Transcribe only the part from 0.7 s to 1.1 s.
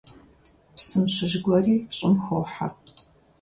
Псым